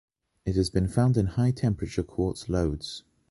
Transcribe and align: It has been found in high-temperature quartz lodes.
It 0.45 0.55
has 0.55 0.71
been 0.71 0.87
found 0.87 1.15
in 1.15 1.27
high-temperature 1.27 2.01
quartz 2.01 2.49
lodes. 2.49 3.03